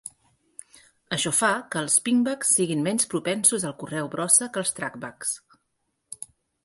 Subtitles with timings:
[1.17, 5.39] Això fa que els pingbacks siguin menys propensos al correu brossa que els trackbacks.